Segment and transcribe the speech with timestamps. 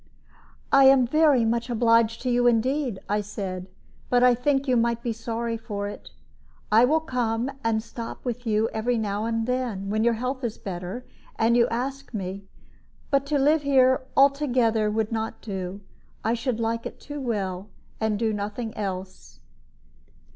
[0.71, 3.67] "I am very much obliged to you indeed," I said,
[4.09, 6.09] "but I think you might be sorry for it.
[6.71, 10.57] I will come and stop with you every now and then, when your health is
[10.57, 11.05] better,
[11.37, 12.45] and you ask me.
[13.11, 15.81] But to live here altogether would not do;
[16.23, 19.39] I should like it too well, and do nothing else."